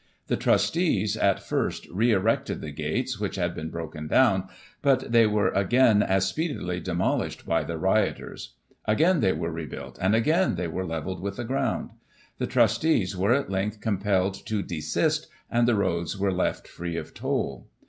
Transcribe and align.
The 0.29 0.35
trustees, 0.35 1.15
at 1.15 1.43
first, 1.43 1.85
re 1.91 2.11
erected 2.11 2.59
the 2.59 2.71
gates 2.71 3.19
which 3.19 3.35
had 3.35 3.53
been 3.53 3.69
broken 3.69 4.07
down, 4.07 4.49
but 4.81 5.11
they 5.11 5.27
were 5.27 5.49
again 5.51 6.01
as 6.01 6.25
speedily 6.27 6.79
demolished 6.79 7.45
by 7.45 7.63
the 7.63 7.77
rioters; 7.77 8.55
again 8.85 9.19
they 9.19 9.31
were 9.31 9.51
rebuilt, 9.51 9.99
and 10.01 10.15
again 10.15 10.55
they 10.55 10.67
were 10.67 10.87
levelled 10.87 11.21
with 11.21 11.35
the 11.35 11.43
ground. 11.45 11.91
The 12.39 12.47
trustees 12.47 13.15
were, 13.15 13.35
at 13.35 13.51
length, 13.51 13.79
compelled 13.79 14.43
to 14.47 14.63
desist, 14.63 15.27
and 15.51 15.67
the 15.67 15.75
roads 15.75 16.17
were 16.17 16.33
left 16.33 16.67
free 16.67 16.97
of 16.97 17.13
toll. 17.13 17.67